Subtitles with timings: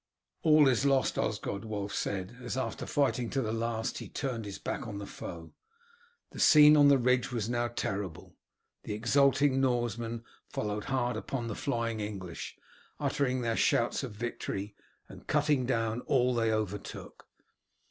[0.41, 4.57] "All is lost, Osgod," Wulf said; as after fighting to the last he turned his
[4.57, 5.53] back on the foe.
[6.31, 8.33] The scene on the ridge was now terrible;
[8.81, 12.57] the exulting Norsemen followed hard upon the flying English,
[12.99, 14.75] uttering their shouts of victory
[15.07, 17.27] and cutting down all they overtook.